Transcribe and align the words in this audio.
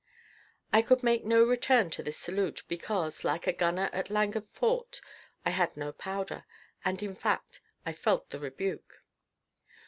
I 0.73 0.81
could 0.81 1.03
make 1.03 1.25
no 1.25 1.43
return 1.43 1.91
to 1.91 2.01
this 2.01 2.17
salute, 2.17 2.63
because, 2.67 3.23
like 3.23 3.45
the 3.45 3.53
gunner 3.53 3.87
at 3.93 4.09
Landguard 4.09 4.47
Fort, 4.49 4.99
I 5.45 5.51
had 5.51 5.77
no 5.77 5.91
powder, 5.91 6.43
and, 6.83 7.03
in 7.03 7.13
fact, 7.13 7.61
I 7.85 7.93
felt 7.93 8.31
the 8.31 8.39
rebuke. 8.39 9.03